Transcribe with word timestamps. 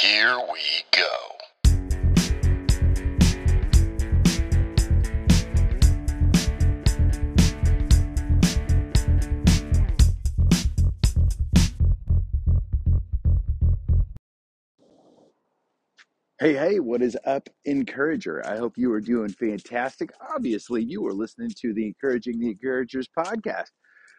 Here 0.00 0.38
we 0.52 0.60
go. 0.92 1.02
Hey, 16.38 16.54
hey, 16.54 16.78
what 16.78 17.02
is 17.02 17.16
up, 17.26 17.48
Encourager? 17.64 18.46
I 18.46 18.56
hope 18.56 18.74
you 18.76 18.92
are 18.92 19.00
doing 19.00 19.30
fantastic. 19.30 20.10
Obviously, 20.32 20.84
you 20.84 21.04
are 21.08 21.12
listening 21.12 21.50
to 21.60 21.74
the 21.74 21.86
Encouraging 21.86 22.38
the 22.38 22.50
Encouragers 22.50 23.08
podcast. 23.18 23.72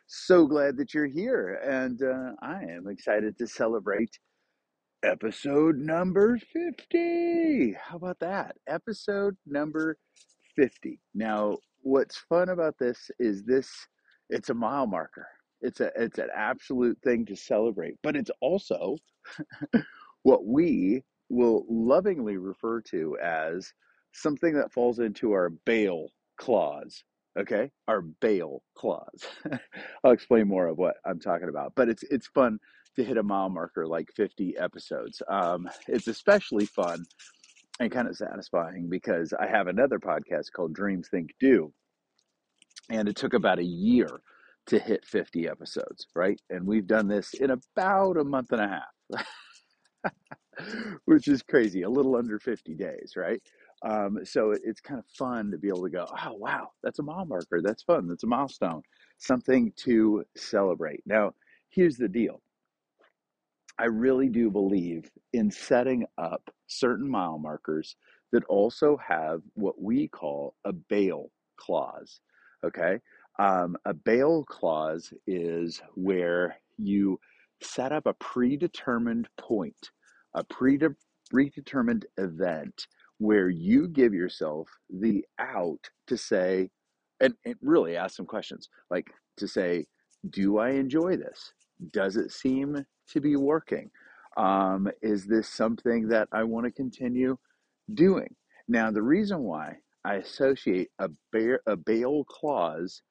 So 0.07 0.45
glad 0.45 0.75
that 0.75 0.93
you're 0.93 1.05
here, 1.05 1.61
and 1.63 2.03
uh, 2.03 2.31
I 2.41 2.63
am 2.63 2.87
excited 2.89 3.37
to 3.37 3.47
celebrate 3.47 4.19
episode 5.03 5.77
number 5.77 6.37
50. 6.37 7.73
How 7.73 7.95
about 7.95 8.19
that? 8.19 8.55
Episode 8.67 9.37
number 9.45 9.97
50. 10.55 10.99
Now, 11.13 11.57
what's 11.81 12.17
fun 12.17 12.49
about 12.49 12.75
this 12.79 13.09
is 13.19 13.43
this 13.43 13.69
it's 14.29 14.49
a 14.49 14.53
mile 14.53 14.87
marker. 14.87 15.27
It's 15.61 15.79
a 15.79 15.91
it's 15.95 16.19
an 16.19 16.29
absolute 16.35 16.97
thing 17.03 17.25
to 17.27 17.35
celebrate, 17.35 17.95
but 18.03 18.15
it's 18.15 18.31
also 18.41 18.97
what 20.23 20.45
we 20.45 21.03
will 21.29 21.65
lovingly 21.69 22.37
refer 22.37 22.81
to 22.81 23.17
as 23.21 23.71
something 24.13 24.53
that 24.53 24.73
falls 24.73 24.99
into 24.99 25.31
our 25.31 25.49
bail 25.65 26.07
clause. 26.37 27.03
Okay, 27.37 27.71
our 27.87 28.01
bail 28.01 28.63
clause. 28.75 29.25
I'll 30.03 30.11
explain 30.11 30.47
more 30.47 30.67
of 30.67 30.77
what 30.77 30.95
I'm 31.05 31.19
talking 31.19 31.49
about, 31.49 31.73
but 31.75 31.87
it's 31.87 32.03
it's 32.03 32.27
fun 32.27 32.59
to 32.95 33.03
hit 33.03 33.17
a 33.17 33.23
mile 33.23 33.49
marker 33.49 33.87
like 33.87 34.09
50 34.15 34.57
episodes. 34.57 35.21
Um, 35.29 35.69
it's 35.87 36.07
especially 36.07 36.65
fun 36.65 37.05
and 37.79 37.91
kind 37.91 38.07
of 38.07 38.17
satisfying 38.17 38.89
because 38.89 39.33
I 39.33 39.47
have 39.47 39.67
another 39.67 39.99
podcast 39.99 40.51
called 40.55 40.73
Dreams 40.73 41.07
Think 41.09 41.31
Do, 41.39 41.71
and 42.89 43.07
it 43.07 43.15
took 43.15 43.33
about 43.33 43.59
a 43.59 43.63
year 43.63 44.09
to 44.67 44.79
hit 44.79 45.05
50 45.05 45.47
episodes, 45.47 46.07
right? 46.15 46.39
And 46.49 46.67
we've 46.67 46.87
done 46.87 47.07
this 47.07 47.33
in 47.33 47.51
about 47.51 48.17
a 48.17 48.23
month 48.23 48.51
and 48.51 48.61
a 48.61 48.67
half. 48.67 49.25
which 51.05 51.27
is 51.27 51.41
crazy, 51.41 51.83
a 51.83 51.89
little 51.89 52.15
under 52.15 52.39
50 52.39 52.75
days, 52.75 53.13
right? 53.15 53.41
Um, 53.85 54.19
so 54.23 54.51
it, 54.51 54.61
it's 54.63 54.81
kind 54.81 54.99
of 54.99 55.05
fun 55.17 55.51
to 55.51 55.57
be 55.57 55.69
able 55.69 55.83
to 55.83 55.89
go, 55.89 56.05
oh, 56.25 56.33
wow, 56.33 56.69
that's 56.83 56.99
a 56.99 57.03
mile 57.03 57.25
marker. 57.25 57.61
That's 57.63 57.83
fun. 57.83 58.07
That's 58.07 58.23
a 58.23 58.27
milestone, 58.27 58.81
something 59.17 59.71
to 59.77 60.23
celebrate. 60.35 61.01
Now, 61.05 61.31
here's 61.69 61.95
the 61.95 62.09
deal 62.09 62.41
I 63.79 63.85
really 63.85 64.27
do 64.27 64.51
believe 64.51 65.09
in 65.31 65.49
setting 65.49 66.05
up 66.17 66.53
certain 66.67 67.09
mile 67.09 67.39
markers 67.39 67.95
that 68.33 68.43
also 68.45 68.97
have 68.97 69.41
what 69.53 69.81
we 69.81 70.09
call 70.09 70.53
a 70.65 70.73
bail 70.73 71.31
clause. 71.57 72.19
Okay. 72.65 72.99
Um, 73.39 73.77
a 73.85 73.93
bail 73.93 74.43
clause 74.43 75.13
is 75.25 75.81
where 75.95 76.57
you 76.77 77.19
set 77.61 77.93
up 77.93 78.05
a 78.05 78.13
predetermined 78.13 79.29
point, 79.39 79.91
a 80.33 80.43
prede- 80.43 80.95
predetermined 81.31 82.05
event 82.17 82.85
where 83.17 83.49
you 83.49 83.87
give 83.87 84.13
yourself 84.13 84.67
the 84.89 85.23
out 85.39 85.89
to 86.07 86.17
say, 86.17 86.69
and, 87.21 87.33
and 87.45 87.55
really 87.61 87.95
ask 87.95 88.15
some 88.17 88.25
questions 88.25 88.67
like 88.89 89.07
to 89.37 89.47
say, 89.47 89.85
do 90.29 90.57
I 90.57 90.71
enjoy 90.71 91.15
this? 91.15 91.53
Does 91.91 92.17
it 92.17 92.31
seem 92.31 92.85
to 93.09 93.21
be 93.21 93.35
working? 93.35 93.91
Um, 94.37 94.89
is 95.01 95.25
this 95.25 95.47
something 95.49 96.09
that 96.09 96.29
I 96.31 96.43
want 96.43 96.65
to 96.65 96.71
continue 96.71 97.37
doing? 97.93 98.35
Now, 98.67 98.91
the 98.91 99.01
reason 99.01 99.39
why 99.43 99.77
I 100.05 100.15
associate 100.15 100.89
a, 100.99 101.09
bear, 101.31 101.61
a 101.67 101.75
bail 101.75 102.23
clause 102.25 103.01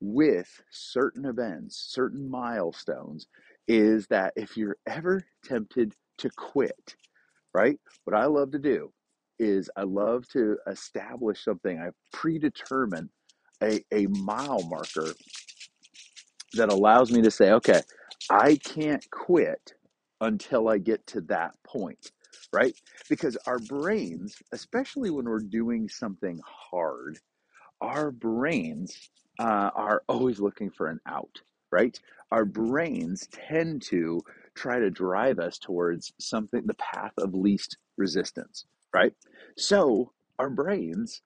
with 0.00 0.48
certain 0.70 1.26
events, 1.26 1.76
certain 1.90 2.30
milestones, 2.30 3.26
is 3.68 4.06
that 4.08 4.32
if 4.36 4.56
you're 4.56 4.76
ever 4.88 5.24
tempted 5.44 5.94
to 6.18 6.30
quit, 6.36 6.96
right? 7.54 7.78
What 8.04 8.16
I 8.16 8.26
love 8.26 8.52
to 8.52 8.58
do 8.58 8.92
is 9.38 9.70
I 9.76 9.82
love 9.82 10.28
to 10.30 10.56
establish 10.66 11.44
something. 11.44 11.78
I 11.78 11.90
predetermine 12.12 13.10
a, 13.62 13.80
a 13.92 14.06
mile 14.08 14.62
marker 14.68 15.08
that 16.54 16.72
allows 16.72 17.10
me 17.12 17.22
to 17.22 17.30
say, 17.30 17.52
okay, 17.52 17.80
I 18.30 18.56
can't 18.56 19.08
quit 19.10 19.74
until 20.20 20.68
I 20.68 20.78
get 20.78 21.06
to 21.08 21.22
that 21.22 21.54
point, 21.64 22.12
right? 22.52 22.74
Because 23.10 23.38
our 23.46 23.58
brains, 23.60 24.36
especially 24.52 25.10
when 25.10 25.26
we're 25.26 25.40
doing 25.40 25.88
something 25.88 26.40
hard, 26.44 27.18
our 27.82 28.12
brains 28.12 29.10
uh, 29.40 29.70
are 29.74 30.02
always 30.08 30.40
looking 30.40 30.70
for 30.70 30.88
an 30.88 31.00
out, 31.06 31.40
right? 31.72 31.98
Our 32.32 32.46
brains 32.46 33.28
tend 33.32 33.82
to 33.84 34.22
try 34.54 34.80
to 34.80 34.90
drive 34.90 35.38
us 35.40 35.58
towards 35.58 36.12
something, 36.20 36.66
the 36.66 36.74
path 36.74 37.12
of 37.18 37.34
least 37.34 37.78
resistance, 37.98 38.66
right? 38.94 39.14
So 39.56 40.12
our 40.38 40.50
brains, 40.50 41.22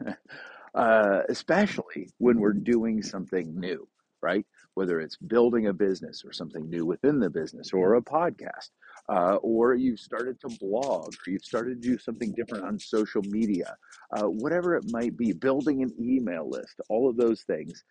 uh, 0.74 1.22
especially 1.28 2.10
when 2.18 2.40
we're 2.40 2.52
doing 2.54 3.02
something 3.02 3.58
new, 3.58 3.88
right? 4.22 4.44
Whether 4.74 5.00
it's 5.00 5.16
building 5.16 5.66
a 5.66 5.72
business 5.72 6.22
or 6.24 6.32
something 6.32 6.68
new 6.68 6.84
within 6.86 7.20
the 7.20 7.30
business 7.30 7.72
or 7.72 7.94
a 7.94 8.02
podcast, 8.02 8.70
uh, 9.08 9.36
or 9.36 9.74
you've 9.74 10.00
started 10.00 10.40
to 10.40 10.48
blog 10.60 11.14
or 11.14 11.30
you've 11.30 11.44
started 11.44 11.82
to 11.82 11.88
do 11.88 11.98
something 11.98 12.32
different 12.36 12.64
on 12.64 12.78
social 12.78 13.22
media, 13.22 13.76
uh, 14.16 14.24
whatever 14.24 14.74
it 14.76 14.84
might 14.90 15.16
be, 15.16 15.32
building 15.32 15.82
an 15.82 15.92
email 16.00 16.48
list, 16.48 16.80
all 16.88 17.08
of 17.08 17.16
those 17.16 17.42
things. 17.42 17.84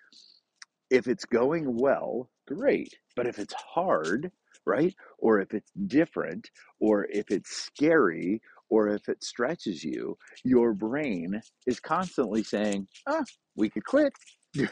If 0.89 1.07
it's 1.07 1.25
going 1.25 1.77
well, 1.77 2.29
great. 2.47 2.93
But 3.15 3.27
if 3.27 3.39
it's 3.39 3.53
hard, 3.53 4.31
right? 4.65 4.95
Or 5.17 5.39
if 5.39 5.53
it's 5.53 5.71
different, 5.87 6.49
or 6.79 7.07
if 7.09 7.31
it's 7.31 7.49
scary, 7.49 8.41
or 8.69 8.89
if 8.89 9.07
it 9.09 9.23
stretches 9.23 9.83
you, 9.83 10.17
your 10.43 10.73
brain 10.73 11.41
is 11.65 11.79
constantly 11.79 12.43
saying, 12.43 12.87
ah, 13.07 13.23
we 13.55 13.69
could 13.69 13.85
quit. 13.85 14.13
Do 14.53 14.67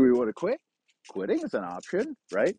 we 0.00 0.12
want 0.12 0.28
to 0.28 0.32
quit? 0.32 0.60
Quitting 1.08 1.40
is 1.42 1.54
an 1.54 1.64
option, 1.64 2.16
right? 2.32 2.56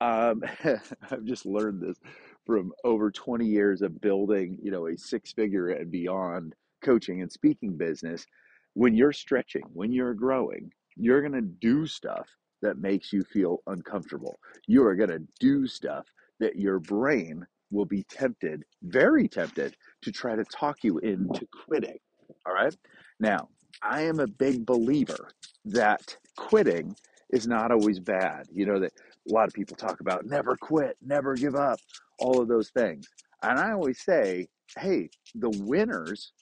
Um, 0.00 0.42
I've 1.10 1.24
just 1.24 1.46
learned 1.46 1.82
this 1.82 1.98
from 2.46 2.72
over 2.84 3.10
20 3.10 3.46
years 3.46 3.82
of 3.82 4.00
building, 4.00 4.58
you 4.62 4.70
know, 4.70 4.88
a 4.88 4.96
six 4.96 5.32
figure 5.32 5.68
and 5.68 5.90
beyond 5.90 6.54
coaching 6.82 7.22
and 7.22 7.30
speaking 7.30 7.76
business. 7.76 8.26
When 8.74 8.94
you're 8.94 9.12
stretching, 9.12 9.64
when 9.72 9.92
you're 9.92 10.14
growing, 10.14 10.72
you're 10.96 11.20
going 11.20 11.32
to 11.32 11.42
do 11.42 11.86
stuff 11.86 12.28
that 12.62 12.78
makes 12.78 13.12
you 13.12 13.22
feel 13.22 13.58
uncomfortable. 13.66 14.38
You 14.66 14.84
are 14.84 14.94
going 14.94 15.10
to 15.10 15.22
do 15.38 15.66
stuff 15.66 16.06
that 16.40 16.56
your 16.56 16.78
brain 16.78 17.46
will 17.70 17.84
be 17.84 18.04
tempted, 18.04 18.64
very 18.82 19.28
tempted, 19.28 19.76
to 20.02 20.10
try 20.10 20.34
to 20.34 20.44
talk 20.44 20.78
you 20.82 20.98
into 20.98 21.46
quitting. 21.64 21.98
All 22.46 22.54
right. 22.54 22.74
Now, 23.18 23.48
I 23.82 24.02
am 24.02 24.20
a 24.20 24.26
big 24.26 24.66
believer 24.66 25.30
that 25.64 26.16
quitting 26.36 26.96
is 27.32 27.46
not 27.46 27.70
always 27.70 28.00
bad. 28.00 28.46
You 28.52 28.66
know, 28.66 28.80
that 28.80 28.92
a 29.28 29.32
lot 29.32 29.48
of 29.48 29.54
people 29.54 29.76
talk 29.76 30.00
about 30.00 30.26
never 30.26 30.56
quit, 30.56 30.96
never 31.02 31.34
give 31.34 31.54
up, 31.54 31.78
all 32.18 32.40
of 32.40 32.48
those 32.48 32.70
things. 32.70 33.06
And 33.42 33.58
I 33.58 33.72
always 33.72 34.00
say, 34.02 34.48
hey, 34.78 35.10
the 35.34 35.50
winners 35.64 36.32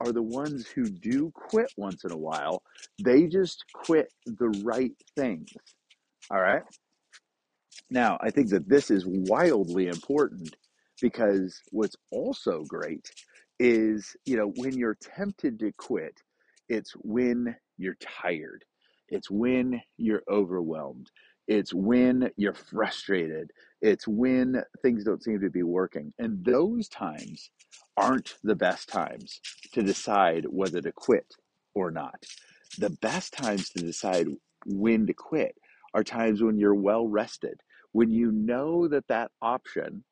are 0.00 0.12
the 0.12 0.22
ones 0.22 0.66
who 0.66 0.84
do 0.84 1.30
quit 1.34 1.72
once 1.76 2.04
in 2.04 2.12
a 2.12 2.16
while. 2.16 2.62
They 3.02 3.26
just 3.26 3.64
quit 3.72 4.12
the 4.26 4.48
right 4.64 4.92
things. 5.16 5.48
All 6.30 6.40
right. 6.40 6.62
Now, 7.90 8.18
I 8.20 8.30
think 8.30 8.48
that 8.50 8.68
this 8.68 8.90
is 8.90 9.04
wildly 9.06 9.88
important 9.88 10.56
because 11.00 11.60
what's 11.70 11.96
also 12.10 12.62
great 12.64 13.10
is, 13.58 14.16
you 14.24 14.36
know, 14.36 14.52
when 14.56 14.76
you're 14.76 14.96
tempted 15.00 15.58
to 15.60 15.72
quit, 15.78 16.14
it's 16.68 16.92
when 17.02 17.54
you're 17.76 17.96
tired, 18.00 18.64
it's 19.12 19.30
when 19.30 19.80
you're 19.98 20.22
overwhelmed, 20.30 21.10
it's 21.46 21.74
when 21.74 22.30
you're 22.36 22.54
frustrated, 22.54 23.50
it's 23.82 24.08
when 24.08 24.62
things 24.80 25.04
don't 25.04 25.22
seem 25.22 25.40
to 25.40 25.50
be 25.50 25.62
working. 25.62 26.12
And 26.18 26.42
those 26.44 26.88
times 26.88 27.50
aren't 27.96 28.36
the 28.42 28.56
best 28.56 28.88
times 28.88 29.38
to 29.74 29.82
decide 29.82 30.46
whether 30.48 30.80
to 30.80 30.92
quit 30.92 31.26
or 31.74 31.90
not. 31.90 32.24
The 32.78 32.90
best 33.02 33.34
times 33.34 33.68
to 33.70 33.84
decide 33.84 34.28
when 34.64 35.06
to 35.06 35.12
quit 35.12 35.56
are 35.92 36.04
times 36.04 36.42
when 36.42 36.58
you're 36.58 36.74
well 36.74 37.06
rested, 37.06 37.60
when 37.92 38.10
you 38.10 38.32
know 38.32 38.88
that 38.88 39.08
that 39.08 39.30
option 39.42 40.04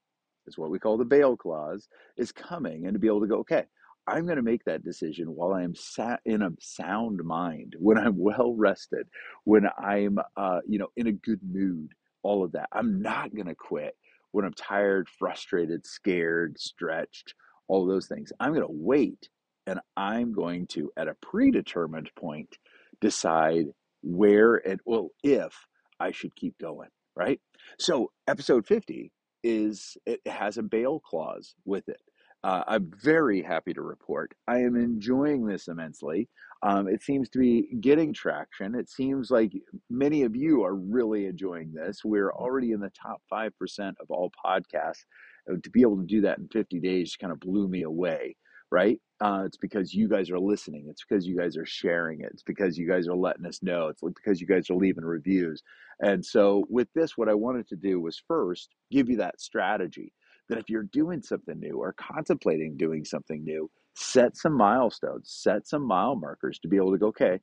is 0.47 0.59
what 0.59 0.71
we 0.71 0.79
call 0.79 0.99
the 0.99 1.05
bail 1.07 1.39
clause 1.39 1.89
is 2.19 2.33
coming, 2.33 2.85
and 2.85 2.95
to 2.95 2.99
be 2.99 3.07
able 3.07 3.21
to 3.21 3.27
go, 3.27 3.39
okay, 3.39 3.65
I'm 4.11 4.25
going 4.25 4.37
to 4.37 4.43
make 4.43 4.65
that 4.65 4.85
decision 4.85 5.27
while 5.29 5.53
I 5.53 5.63
am 5.63 5.75
sat 5.77 6.21
in 6.25 6.43
a 6.43 6.51
sound 6.59 7.23
mind, 7.23 7.77
when 7.79 7.97
I'm 7.97 8.19
well 8.19 8.55
rested, 8.55 9.07
when 9.45 9.69
I'm, 9.79 10.19
uh, 10.37 10.61
you 10.67 10.79
know, 10.79 10.89
in 10.97 11.07
a 11.07 11.13
good 11.13 11.41
mood, 11.49 11.93
all 12.25 12.43
of 12.43 12.53
that. 12.53 12.69
I'm 12.73 13.01
not 13.01 13.35
going 13.35 13.47
to 13.47 13.55
quit 13.55 13.97
when 14.33 14.45
I'm 14.45 14.55
tired, 14.55 15.09
frustrated, 15.09 15.87
scared, 15.87 16.59
stretched, 16.59 17.35
all 17.69 17.85
of 17.85 17.89
those 17.89 18.09
things. 18.09 18.33
I'm 18.41 18.53
going 18.53 18.67
to 18.67 18.73
wait 18.73 19.29
and 19.67 19.79
I'm 19.97 20.33
going 20.33 20.67
to, 20.69 20.91
at 20.97 21.07
a 21.07 21.15
predetermined 21.15 22.11
point, 22.17 22.59
decide 23.01 23.67
where 24.03 24.57
and, 24.57 24.81
well, 24.85 25.11
if 25.23 25.55
I 26.01 26.11
should 26.11 26.35
keep 26.35 26.59
going, 26.59 26.89
right? 27.15 27.41
So, 27.79 28.11
episode 28.27 28.67
50 28.67 29.13
is, 29.45 29.97
it 30.05 30.21
has 30.27 30.59
a 30.59 30.63
bail 30.63 30.99
clause 30.99 31.55
with 31.65 31.89
it. 31.89 32.01
Uh, 32.43 32.65
I'm 32.67 32.91
very 33.03 33.43
happy 33.43 33.75
to 33.75 33.83
report 33.83 34.33
I 34.49 34.59
am 34.59 34.77
enjoying 34.77 35.47
this 35.47 35.69
immensely. 35.69 36.29
Um, 36.63 36.89
it 36.89 37.03
seems 37.03 37.29
to 37.31 37.39
be 37.39 37.69
getting 37.81 38.13
traction. 38.13 38.75
It 38.75 38.91
seems 38.91 39.31
like 39.31 39.53
many 39.89 40.23
of 40.23 40.37
you 40.37 40.63
are 40.65 40.75
really 40.75 41.27
enjoying 41.27 41.73
this. 41.73 42.03
We're 42.05 42.33
already 42.33 42.73
in 42.73 42.81
the 42.81 42.91
top 42.91 43.23
5% 43.33 43.95
of 44.01 44.11
all 44.11 44.31
podcasts. 44.45 45.05
Uh, 45.51 45.57
To 45.63 45.71
be 45.71 45.81
able 45.83 45.97
to 45.99 46.07
do 46.07 46.21
that 46.23 46.39
in 46.39 46.49
50 46.49 46.79
days 46.81 47.17
kind 47.17 47.33
of 47.33 47.41
blew 47.41 47.67
me 47.67 47.83
away, 47.83 48.37
right? 48.71 49.01
Uh, 49.23 49.43
it's 49.47 49.57
because 49.57 49.95
you 49.95 50.09
guys 50.09 50.31
are 50.31 50.39
listening. 50.39 50.87
It's 50.89 51.05
because 51.07 51.27
you 51.27 51.37
guys 51.37 51.57
are 51.57 51.67
sharing 51.67 52.21
it. 52.21 52.31
It's 52.33 52.43
because 52.43 52.77
you 52.79 52.87
guys 52.87 53.09
are 53.09 53.17
letting 53.17 53.47
us 53.47 53.63
know. 53.63 53.89
It's 53.89 54.03
because 54.03 54.41
you 54.41 54.47
guys 54.47 54.69
are 54.71 54.75
leaving 54.75 55.05
reviews. 55.05 55.63
And 56.01 56.25
so, 56.25 56.65
with 56.71 56.89
this, 56.95 57.17
what 57.17 57.29
I 57.29 57.35
wanted 57.35 57.69
to 57.69 57.77
do 57.77 58.01
was 58.01 58.23
first 58.27 58.71
give 58.91 59.09
you 59.11 59.17
that 59.19 59.41
strategy 59.41 60.13
that 60.51 60.59
if 60.59 60.69
you're 60.69 60.83
doing 60.83 61.23
something 61.23 61.59
new 61.59 61.79
or 61.79 61.95
contemplating 61.95 62.77
doing 62.77 63.05
something 63.05 63.43
new, 63.43 63.71
set 63.95 64.37
some 64.37 64.53
milestones, 64.53 65.31
set 65.33 65.67
some 65.67 65.83
mile 65.83 66.17
markers 66.17 66.59
to 66.59 66.69
be 66.69 66.77
able 66.77 66.93
to 66.93 66.99
go, 66.99 67.07
okay, 67.07 67.41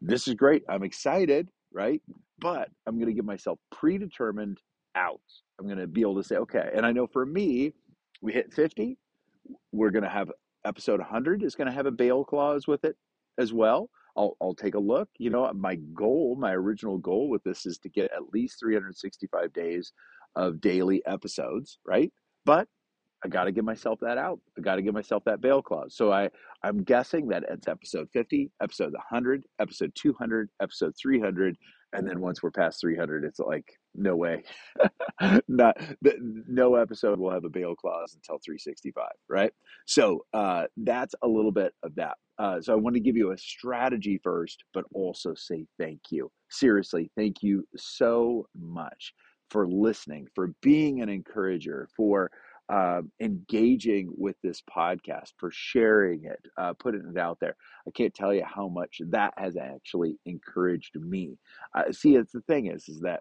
this 0.00 0.28
is 0.28 0.34
great. 0.34 0.62
I'm 0.68 0.84
excited, 0.84 1.48
right? 1.72 2.00
But 2.38 2.68
I'm 2.86 2.96
going 2.96 3.08
to 3.08 3.14
give 3.14 3.24
myself 3.24 3.58
predetermined 3.70 4.58
outs. 4.94 5.42
I'm 5.58 5.66
going 5.66 5.78
to 5.78 5.86
be 5.86 6.02
able 6.02 6.16
to 6.16 6.24
say, 6.24 6.36
okay. 6.36 6.70
And 6.74 6.84
I 6.84 6.92
know 6.92 7.06
for 7.06 7.24
me, 7.24 7.72
we 8.20 8.32
hit 8.32 8.52
50. 8.52 8.98
We're 9.72 9.90
going 9.90 10.04
to 10.04 10.10
have 10.10 10.30
episode 10.64 11.00
100 11.00 11.42
is 11.42 11.54
going 11.54 11.66
to 11.66 11.72
have 11.72 11.86
a 11.86 11.90
bail 11.90 12.24
clause 12.24 12.68
with 12.68 12.84
it 12.84 12.96
as 13.38 13.52
well. 13.52 13.90
I'll, 14.16 14.36
I'll 14.40 14.54
take 14.54 14.74
a 14.74 14.80
look. 14.80 15.08
You 15.18 15.30
know, 15.30 15.50
my 15.54 15.76
goal, 15.94 16.36
my 16.38 16.52
original 16.52 16.98
goal 16.98 17.28
with 17.28 17.42
this 17.44 17.64
is 17.64 17.78
to 17.78 17.88
get 17.88 18.12
at 18.12 18.32
least 18.32 18.60
365 18.60 19.52
days 19.52 19.92
of 20.36 20.60
daily 20.60 21.04
episodes, 21.06 21.78
right? 21.86 22.12
But 22.44 22.68
I 23.24 23.28
got 23.28 23.44
to 23.44 23.52
give 23.52 23.64
myself 23.64 24.00
that 24.00 24.18
out. 24.18 24.40
I 24.58 24.62
got 24.62 24.76
to 24.76 24.82
give 24.82 24.94
myself 24.94 25.22
that 25.26 25.40
bail 25.40 25.62
clause. 25.62 25.94
So 25.94 26.12
I, 26.12 26.28
I'm 26.64 26.82
guessing 26.82 27.28
that 27.28 27.44
it's 27.48 27.68
episode 27.68 28.08
50, 28.12 28.50
episode 28.60 28.92
100, 28.92 29.44
episode 29.60 29.92
200, 29.94 30.48
episode 30.60 30.92
300, 31.00 31.56
and 31.92 32.08
then 32.08 32.20
once 32.20 32.42
we're 32.42 32.50
past 32.50 32.80
300, 32.80 33.24
it's 33.24 33.38
like 33.38 33.66
no 33.94 34.16
way, 34.16 34.42
not 35.48 35.76
no 36.00 36.74
episode 36.76 37.20
will 37.20 37.30
have 37.30 37.44
a 37.44 37.50
bail 37.50 37.76
clause 37.76 38.14
until 38.14 38.40
365, 38.44 39.06
right? 39.28 39.52
So 39.86 40.24
uh, 40.32 40.64
that's 40.78 41.14
a 41.22 41.28
little 41.28 41.52
bit 41.52 41.74
of 41.82 41.94
that. 41.96 42.16
Uh, 42.38 42.60
so 42.60 42.72
I 42.72 42.76
want 42.76 42.94
to 42.94 43.00
give 43.00 43.16
you 43.16 43.32
a 43.32 43.38
strategy 43.38 44.18
first, 44.24 44.64
but 44.72 44.84
also 44.94 45.34
say 45.34 45.66
thank 45.78 46.00
you. 46.10 46.30
Seriously, 46.50 47.10
thank 47.14 47.42
you 47.42 47.64
so 47.76 48.46
much 48.58 49.12
for 49.52 49.68
listening, 49.68 50.26
for 50.34 50.54
being 50.62 51.02
an 51.02 51.10
encourager, 51.10 51.86
for 51.94 52.30
um, 52.70 53.12
engaging 53.20 54.10
with 54.16 54.36
this 54.42 54.62
podcast, 54.62 55.32
for 55.36 55.50
sharing 55.52 56.24
it, 56.24 56.40
uh, 56.56 56.72
putting 56.72 57.06
it 57.14 57.18
out 57.18 57.38
there. 57.38 57.54
I 57.86 57.90
can't 57.90 58.14
tell 58.14 58.32
you 58.32 58.44
how 58.44 58.68
much 58.68 59.02
that 59.10 59.34
has 59.36 59.58
actually 59.58 60.16
encouraged 60.24 60.96
me. 60.98 61.36
Uh, 61.74 61.92
see, 61.92 62.16
it's 62.16 62.32
the 62.32 62.40
thing 62.42 62.66
is, 62.66 62.88
is 62.88 63.00
that 63.00 63.20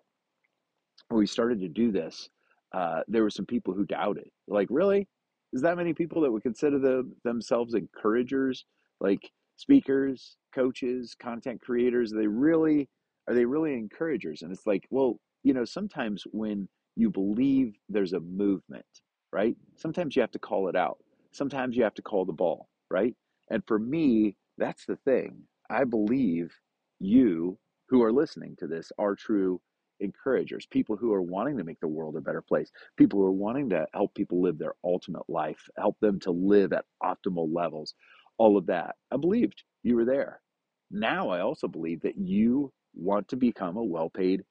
when 1.09 1.19
we 1.19 1.27
started 1.27 1.59
to 1.59 1.67
do 1.67 1.91
this, 1.91 2.29
uh, 2.73 3.01
there 3.09 3.23
were 3.23 3.29
some 3.29 3.45
people 3.45 3.73
who 3.73 3.85
doubted. 3.85 4.29
Like, 4.47 4.69
really? 4.71 5.09
Is 5.51 5.61
that 5.63 5.75
many 5.75 5.93
people 5.93 6.21
that 6.21 6.31
would 6.31 6.43
consider 6.43 6.79
the, 6.79 7.11
themselves 7.25 7.73
encouragers, 7.73 8.63
like 9.01 9.29
speakers, 9.57 10.37
coaches, 10.55 11.13
content 11.21 11.59
creators? 11.59 12.13
Are 12.13 12.19
they 12.19 12.27
really 12.27 12.87
are 13.27 13.35
they 13.35 13.45
really 13.45 13.73
encouragers? 13.73 14.41
And 14.41 14.51
it's 14.51 14.65
like, 14.65 14.87
well, 14.89 15.19
you 15.43 15.53
know, 15.53 15.65
sometimes 15.65 16.23
when 16.31 16.67
you 16.95 17.09
believe 17.09 17.75
there's 17.89 18.13
a 18.13 18.19
movement, 18.19 18.85
right? 19.31 19.55
Sometimes 19.75 20.15
you 20.15 20.21
have 20.21 20.31
to 20.31 20.39
call 20.39 20.67
it 20.67 20.75
out. 20.75 20.97
Sometimes 21.31 21.75
you 21.75 21.83
have 21.83 21.93
to 21.95 22.01
call 22.01 22.25
the 22.25 22.33
ball, 22.33 22.67
right? 22.89 23.15
And 23.49 23.63
for 23.65 23.79
me, 23.79 24.35
that's 24.57 24.85
the 24.85 24.97
thing. 24.97 25.43
I 25.69 25.85
believe 25.85 26.51
you 26.99 27.57
who 27.87 28.03
are 28.03 28.11
listening 28.11 28.55
to 28.59 28.67
this 28.67 28.91
are 28.97 29.15
true 29.15 29.61
encouragers, 29.99 30.65
people 30.65 30.95
who 30.97 31.13
are 31.13 31.21
wanting 31.21 31.57
to 31.57 31.63
make 31.63 31.79
the 31.79 31.87
world 31.87 32.15
a 32.17 32.21
better 32.21 32.41
place, 32.41 32.71
people 32.97 33.19
who 33.19 33.25
are 33.25 33.31
wanting 33.31 33.69
to 33.69 33.85
help 33.93 34.13
people 34.15 34.41
live 34.41 34.57
their 34.57 34.73
ultimate 34.83 35.29
life, 35.29 35.61
help 35.77 35.97
them 35.99 36.19
to 36.19 36.31
live 36.31 36.73
at 36.73 36.85
optimal 37.03 37.53
levels, 37.53 37.93
all 38.37 38.57
of 38.57 38.65
that. 38.65 38.95
I 39.11 39.17
believed 39.17 39.63
you 39.83 39.95
were 39.95 40.05
there. 40.05 40.41
Now 40.89 41.29
I 41.29 41.39
also 41.41 41.67
believe 41.67 42.01
that 42.01 42.17
you 42.17 42.71
want 42.93 43.27
to 43.29 43.35
become 43.37 43.77
a 43.77 43.83
well 43.83 44.09
paid 44.09 44.43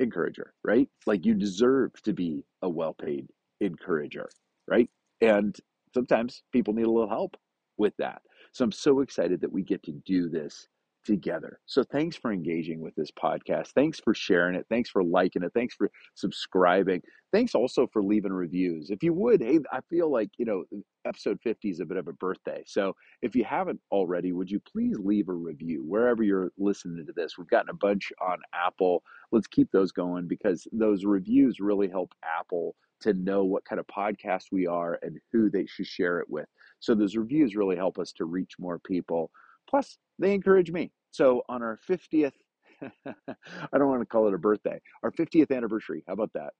encourager, 0.00 0.54
right? 0.64 0.88
Like 1.06 1.26
you 1.26 1.34
deserve 1.34 1.92
to 2.04 2.14
be 2.14 2.44
a 2.62 2.70
well 2.70 2.94
paid 2.94 3.28
encourager, 3.60 4.28
right? 4.68 4.90
And 5.20 5.56
sometimes 5.94 6.42
people 6.52 6.74
need 6.74 6.86
a 6.86 6.90
little 6.90 7.10
help 7.10 7.36
with 7.78 7.94
that. 7.98 8.22
So 8.52 8.64
I'm 8.64 8.72
so 8.72 9.00
excited 9.00 9.42
that 9.42 9.52
we 9.52 9.62
get 9.62 9.82
to 9.84 9.92
do 9.92 10.28
this 10.30 10.68
together. 11.04 11.60
So 11.66 11.82
thanks 11.82 12.16
for 12.16 12.32
engaging 12.32 12.80
with 12.80 12.94
this 12.94 13.10
podcast. 13.10 13.68
Thanks 13.68 14.00
for 14.00 14.14
sharing 14.14 14.54
it. 14.54 14.66
Thanks 14.68 14.90
for 14.90 15.02
liking 15.02 15.42
it. 15.42 15.52
Thanks 15.54 15.74
for 15.74 15.90
subscribing. 16.14 17.02
Thanks 17.32 17.54
also 17.54 17.86
for 17.86 18.02
leaving 18.02 18.32
reviews. 18.32 18.90
If 18.90 19.02
you 19.02 19.12
would, 19.14 19.40
hey, 19.40 19.60
I 19.72 19.80
feel 19.88 20.10
like, 20.10 20.30
you 20.36 20.44
know, 20.44 20.64
episode 21.06 21.38
50 21.42 21.70
is 21.70 21.80
a 21.80 21.86
bit 21.86 21.96
of 21.96 22.08
a 22.08 22.12
birthday. 22.12 22.62
So 22.66 22.94
if 23.22 23.34
you 23.34 23.44
haven't 23.44 23.80
already, 23.90 24.32
would 24.32 24.50
you 24.50 24.60
please 24.60 24.98
leave 24.98 25.28
a 25.28 25.34
review 25.34 25.82
wherever 25.86 26.22
you're 26.22 26.52
listening 26.58 27.06
to 27.06 27.12
this? 27.12 27.38
We've 27.38 27.48
gotten 27.48 27.70
a 27.70 27.74
bunch 27.74 28.12
on 28.20 28.38
Apple. 28.52 29.02
Let's 29.32 29.46
keep 29.46 29.70
those 29.70 29.92
going 29.92 30.26
because 30.28 30.66
those 30.72 31.04
reviews 31.04 31.60
really 31.60 31.88
help 31.88 32.12
Apple 32.24 32.74
to 33.00 33.14
know 33.14 33.44
what 33.44 33.64
kind 33.64 33.80
of 33.80 33.86
podcast 33.86 34.46
we 34.52 34.66
are 34.66 34.98
and 35.02 35.18
who 35.32 35.50
they 35.50 35.66
should 35.66 35.86
share 35.86 36.20
it 36.20 36.28
with. 36.28 36.46
So 36.80 36.94
those 36.94 37.16
reviews 37.16 37.56
really 37.56 37.76
help 37.76 37.98
us 37.98 38.12
to 38.12 38.24
reach 38.24 38.52
more 38.58 38.78
people. 38.78 39.30
Plus, 39.70 39.98
they 40.18 40.34
encourage 40.34 40.72
me. 40.72 40.90
So 41.12 41.42
on 41.48 41.62
our 41.62 41.78
50th, 41.88 42.32
I 42.82 43.78
don't 43.78 43.88
want 43.88 44.00
to 44.00 44.06
call 44.06 44.26
it 44.26 44.34
a 44.34 44.38
birthday, 44.38 44.80
our 45.02 45.12
50th 45.12 45.54
anniversary, 45.54 46.02
how 46.06 46.14
about 46.14 46.32
that? 46.34 46.52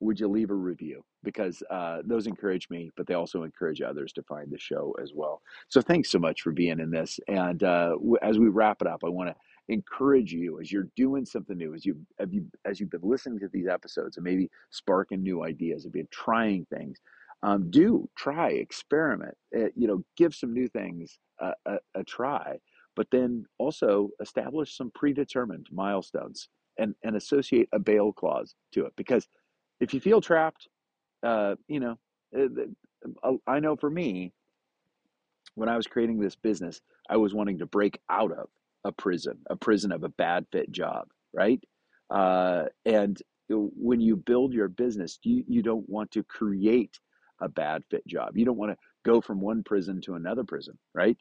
Would 0.00 0.20
you 0.20 0.28
leave 0.28 0.50
a 0.50 0.54
review? 0.54 1.02
Because 1.24 1.62
uh, 1.70 1.98
those 2.04 2.26
encourage 2.26 2.68
me, 2.68 2.90
but 2.96 3.06
they 3.06 3.14
also 3.14 3.44
encourage 3.44 3.80
others 3.80 4.12
to 4.14 4.22
find 4.24 4.50
the 4.50 4.58
show 4.58 4.94
as 5.02 5.12
well. 5.14 5.40
So 5.68 5.80
thanks 5.80 6.10
so 6.10 6.18
much 6.18 6.42
for 6.42 6.52
being 6.52 6.80
in 6.80 6.90
this. 6.90 7.18
And 7.28 7.62
uh, 7.62 7.96
as 8.20 8.38
we 8.38 8.48
wrap 8.48 8.82
it 8.82 8.88
up, 8.88 9.04
I 9.04 9.08
want 9.08 9.30
to 9.30 9.36
encourage 9.68 10.32
you 10.32 10.60
as 10.60 10.70
you're 10.70 10.88
doing 10.96 11.24
something 11.24 11.56
new, 11.56 11.74
as 11.74 11.84
you 11.86 11.96
have 12.20 12.32
you 12.32 12.46
as 12.64 12.78
you've 12.78 12.90
been 12.90 13.00
listening 13.02 13.38
to 13.40 13.48
these 13.48 13.66
episodes 13.66 14.16
and 14.16 14.24
maybe 14.24 14.50
sparking 14.70 15.22
new 15.22 15.42
ideas, 15.42 15.84
and 15.84 15.92
been 15.92 16.08
trying 16.10 16.66
things. 16.66 16.98
Um, 17.42 17.70
do 17.70 18.08
try, 18.16 18.50
experiment, 18.50 19.36
uh, 19.54 19.68
you 19.76 19.86
know, 19.86 20.04
give 20.16 20.34
some 20.34 20.52
new 20.52 20.68
things 20.68 21.18
a, 21.40 21.52
a, 21.66 21.78
a 21.94 22.04
try, 22.04 22.56
but 22.96 23.06
then 23.10 23.44
also 23.58 24.10
establish 24.20 24.76
some 24.76 24.90
predetermined 24.94 25.66
milestones 25.70 26.48
and, 26.78 26.94
and 27.04 27.14
associate 27.14 27.68
a 27.72 27.78
bail 27.78 28.12
clause 28.12 28.54
to 28.72 28.86
it. 28.86 28.92
Because 28.96 29.28
if 29.80 29.92
you 29.94 30.00
feel 30.00 30.20
trapped, 30.20 30.68
uh, 31.22 31.54
you 31.68 31.80
know, 31.80 31.98
uh, 32.36 33.32
I 33.46 33.60
know 33.60 33.76
for 33.76 33.90
me, 33.90 34.32
when 35.54 35.68
I 35.68 35.76
was 35.76 35.86
creating 35.86 36.18
this 36.18 36.36
business, 36.36 36.80
I 37.08 37.16
was 37.16 37.34
wanting 37.34 37.58
to 37.58 37.66
break 37.66 38.00
out 38.10 38.32
of 38.32 38.48
a 38.84 38.92
prison, 38.92 39.38
a 39.48 39.56
prison 39.56 39.92
of 39.92 40.04
a 40.04 40.08
bad 40.08 40.46
fit 40.52 40.70
job, 40.70 41.08
right? 41.32 41.62
Uh, 42.10 42.64
and 42.84 43.20
when 43.48 44.00
you 44.00 44.16
build 44.16 44.52
your 44.52 44.68
business, 44.68 45.18
you, 45.22 45.44
you 45.46 45.62
don't 45.62 45.88
want 45.88 46.10
to 46.12 46.22
create 46.24 46.98
a 47.40 47.48
bad 47.48 47.82
fit 47.90 48.06
job. 48.06 48.36
You 48.36 48.44
don't 48.44 48.56
want 48.56 48.72
to 48.72 48.78
go 49.04 49.20
from 49.20 49.40
one 49.40 49.62
prison 49.62 50.00
to 50.02 50.14
another 50.14 50.44
prison, 50.44 50.78
right? 50.94 51.16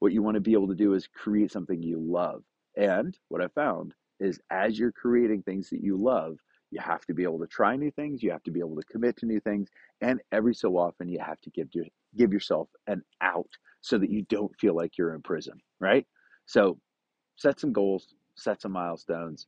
What 0.00 0.12
you 0.12 0.22
want 0.22 0.36
to 0.36 0.40
be 0.40 0.52
able 0.52 0.68
to 0.68 0.74
do 0.74 0.94
is 0.94 1.06
create 1.06 1.50
something 1.50 1.82
you 1.82 1.98
love. 2.00 2.42
And 2.76 3.16
what 3.28 3.42
I 3.42 3.48
found 3.48 3.94
is 4.20 4.40
as 4.50 4.78
you're 4.78 4.92
creating 4.92 5.42
things 5.42 5.70
that 5.70 5.82
you 5.82 5.96
love, 5.96 6.38
you 6.70 6.80
have 6.80 7.04
to 7.06 7.14
be 7.14 7.22
able 7.22 7.38
to 7.40 7.46
try 7.46 7.76
new 7.76 7.90
things, 7.90 8.22
you 8.22 8.30
have 8.30 8.42
to 8.42 8.50
be 8.50 8.60
able 8.60 8.76
to 8.76 8.86
commit 8.90 9.16
to 9.18 9.26
new 9.26 9.40
things, 9.40 9.68
and 10.00 10.20
every 10.32 10.54
so 10.54 10.76
often 10.76 11.08
you 11.08 11.18
have 11.18 11.40
to 11.40 11.50
give 11.50 11.68
your, 11.72 11.86
give 12.16 12.32
yourself 12.32 12.68
an 12.86 13.02
out 13.22 13.48
so 13.80 13.96
that 13.98 14.10
you 14.10 14.22
don't 14.28 14.54
feel 14.60 14.74
like 14.74 14.98
you're 14.98 15.14
in 15.14 15.22
prison, 15.22 15.54
right? 15.80 16.06
So 16.46 16.78
set 17.36 17.58
some 17.58 17.72
goals, 17.72 18.14
set 18.36 18.60
some 18.60 18.72
milestones, 18.72 19.46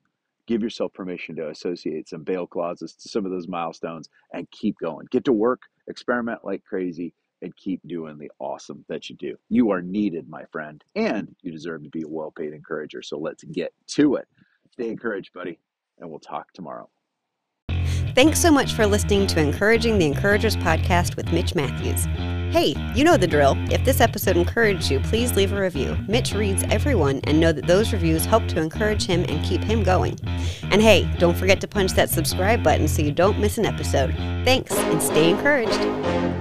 give 0.50 0.62
yourself 0.62 0.92
permission 0.92 1.37
to 1.37 1.49
associate 1.49 2.09
some 2.09 2.25
bail 2.25 2.45
clauses 2.45 2.92
to 2.97 3.09
some 3.09 3.25
of 3.25 3.30
those 3.30 3.47
milestones 3.47 4.09
and 4.35 4.50
keep 4.50 4.76
going. 4.80 5.07
Get 5.12 5.25
to 5.26 5.33
work, 5.33 5.62
experiment 5.87 6.40
like 6.42 6.64
crazy, 6.64 7.14
and 7.40 7.57
keep 7.57 7.80
doing 7.87 8.19
the 8.19 8.33
awesome 8.40 8.85
that 8.88 9.09
you 9.09 9.14
do. 9.14 9.37
You 9.49 9.71
are 9.71 9.80
needed, 9.80 10.28
my 10.28 10.42
friend, 10.50 10.83
and 10.97 11.37
you 11.40 11.52
deserve 11.52 11.85
to 11.85 11.88
be 11.88 12.02
a 12.02 12.09
well 12.09 12.33
paid 12.37 12.52
encourager. 12.52 13.00
So 13.00 13.16
let's 13.16 13.45
get 13.45 13.73
to 13.92 14.16
it. 14.16 14.26
Stay 14.73 14.88
encouraged, 14.88 15.33
buddy, 15.33 15.61
and 16.00 16.11
we'll 16.11 16.19
talk 16.19 16.52
tomorrow. 16.52 16.90
Thanks 18.16 18.40
so 18.40 18.50
much 18.50 18.73
for 18.73 18.87
listening 18.87 19.28
to 19.28 19.40
Encouraging 19.40 19.99
the 19.99 20.07
Encouragers 20.07 20.57
podcast 20.57 21.14
with 21.14 21.33
Mitch 21.33 21.54
Matthews. 21.54 22.09
Hey, 22.50 22.75
you 22.97 23.04
know 23.04 23.16
the 23.16 23.28
drill. 23.28 23.54
If 23.71 23.85
this 23.85 24.00
episode 24.00 24.37
encouraged 24.37 24.90
you, 24.90 24.99
please 24.99 25.37
leave 25.37 25.52
a 25.52 25.61
review. 25.61 25.97
Mitch 26.09 26.35
reads 26.35 26.64
everyone 26.64 27.21
and 27.23 27.38
know 27.38 27.52
that 27.52 27.69
those 27.69 27.92
reviews 27.92 28.25
help 28.25 28.49
to 28.49 28.61
encourage 28.61 29.07
him 29.07 29.25
and 29.28 29.45
keep 29.45 29.62
him 29.62 29.85
going. 29.85 30.19
And 30.64 30.83
hey, 30.83 31.09
don't 31.21 31.37
forget 31.37 31.61
to 31.61 31.69
punch 31.69 31.92
that 31.92 32.11
subscribe 32.11 32.64
button 32.64 32.88
so 32.88 33.02
you 33.02 33.12
don't 33.12 33.38
miss 33.38 33.57
an 33.57 33.66
episode. 33.66 34.12
Thanks 34.45 34.73
and 34.73 35.00
stay 35.00 35.30
encouraged. 35.30 36.40